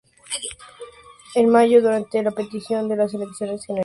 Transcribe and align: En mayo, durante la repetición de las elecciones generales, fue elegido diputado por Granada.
En 1.35 1.49
mayo, 1.51 1.79
durante 1.79 2.23
la 2.23 2.31
repetición 2.31 2.87
de 2.89 2.95
las 2.95 3.13
elecciones 3.13 3.37
generales, 3.37 3.37
fue 3.37 3.45
elegido 3.45 3.45
diputado 3.45 3.59
por 3.59 3.59
Granada. 3.75 3.79